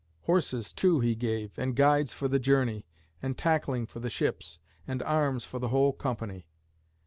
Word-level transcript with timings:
Horses, 0.21 0.73
too, 0.73 0.99
he 0.99 1.13
gave, 1.13 1.51
and 1.59 1.75
guides 1.75 2.11
for 2.11 2.27
the 2.27 2.39
journey, 2.39 2.87
and 3.21 3.37
tackling 3.37 3.85
for 3.85 3.99
the 3.99 4.09
ships, 4.09 4.57
and 4.87 5.03
arms 5.03 5.45
for 5.45 5.59
the 5.59 5.67
whole 5.69 5.93
company. 5.93 6.47